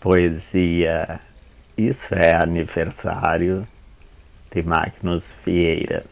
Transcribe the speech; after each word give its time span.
Poesia 0.00 1.20
Isso 1.76 2.14
é 2.14 2.34
aniversário 2.34 3.68
de 4.50 4.62
Magnus 4.62 5.22
Vieira. 5.44 6.06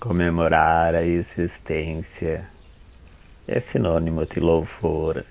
Comemorar 0.00 0.94
a 0.94 1.02
existência 1.02 2.48
é 3.46 3.60
sinônimo 3.60 4.24
de 4.24 4.40
louvor, 4.40 5.26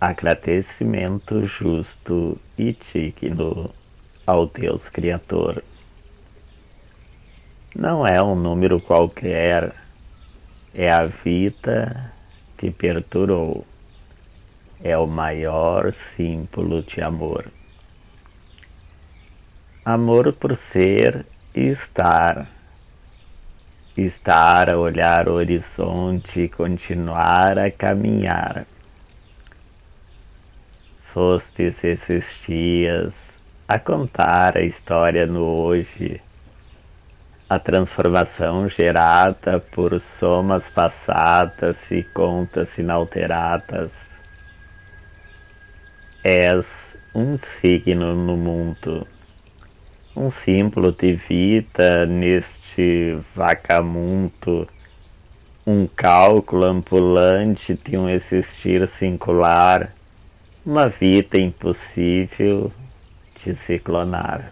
agradecimento 0.00 1.44
justo 1.44 2.38
e 2.56 2.76
digno 2.92 3.74
ao 4.24 4.46
Deus 4.46 4.88
Criador. 4.88 5.60
Não 7.74 8.06
é 8.06 8.22
um 8.22 8.36
número 8.36 8.80
qualquer, 8.80 9.74
é 10.72 10.88
a 10.88 11.06
vida 11.06 12.12
que 12.56 12.70
perdurou 12.70 13.66
é 14.84 14.98
o 14.98 15.06
maior 15.06 15.94
símbolo 16.14 16.82
de 16.82 17.00
amor. 17.00 17.46
Amor 19.82 20.34
por 20.34 20.54
ser 20.56 21.24
e 21.54 21.68
estar. 21.68 22.46
Estar 23.96 24.70
a 24.70 24.78
olhar 24.78 25.26
o 25.26 25.32
horizonte 25.32 26.40
e 26.42 26.48
continuar 26.50 27.58
a 27.58 27.70
caminhar. 27.70 28.66
Fostes 31.14 31.82
esses 31.82 32.24
dias 32.46 33.14
a 33.66 33.78
contar 33.78 34.58
a 34.58 34.62
história 34.62 35.24
no 35.24 35.44
hoje, 35.44 36.20
a 37.48 37.58
transformação 37.58 38.68
gerada 38.68 39.60
por 39.60 39.98
somas 40.18 40.68
passadas 40.68 41.78
e 41.90 42.02
contas 42.02 42.76
inalteradas 42.76 43.90
És 46.26 46.66
um 47.14 47.36
signo 47.60 48.14
no 48.14 48.34
mundo, 48.34 49.06
um 50.16 50.30
símbolo 50.30 50.90
de 50.90 51.12
vida 51.12 52.06
neste 52.06 53.18
vacamundo, 53.36 54.66
um 55.66 55.86
cálculo 55.86 56.64
ambulante 56.64 57.78
de 57.84 57.98
um 57.98 58.08
existir 58.08 58.88
singular, 58.88 59.94
uma 60.64 60.88
vida 60.88 61.38
impossível 61.38 62.72
de 63.44 63.54
se 63.56 63.78
clonar. 63.78 64.50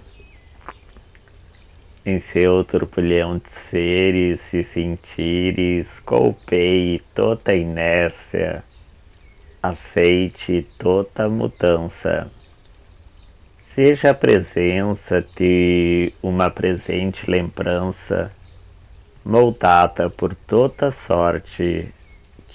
Em 2.05 2.21
seu 2.21 2.63
turbilhão 2.65 3.39
de 3.39 3.49
seres 3.71 4.41
e 4.53 4.63
sentires, 4.63 5.89
golpeie 6.05 7.01
toda 7.15 7.53
a 7.53 7.57
inércia 7.57 8.63
aceite 9.63 10.67
toda 10.77 11.29
mudança. 11.29 12.31
Seja 13.75 14.11
a 14.11 14.15
presença 14.15 15.25
de 15.37 16.13
uma 16.23 16.51
presente 16.51 17.31
lembrança 17.31 18.33
moldada 19.25 20.11
por 20.11 20.35
toda 20.35 20.91
sorte 20.91 21.95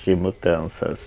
de 0.04 0.16
mudanças. 0.16 1.00